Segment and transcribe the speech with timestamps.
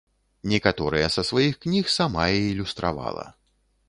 [0.51, 3.27] Некаторыя са сваіх кніг сама і ілюстравала.